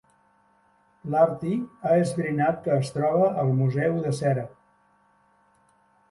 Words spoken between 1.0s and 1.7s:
L'Artie